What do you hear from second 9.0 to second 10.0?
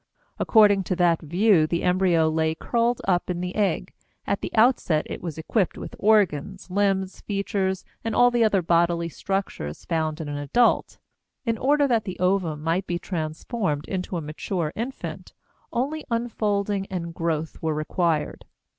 structures